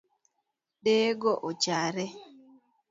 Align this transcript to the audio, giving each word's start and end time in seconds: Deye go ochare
Deye 0.83 1.11
go 1.21 1.31
ochare 1.49 2.05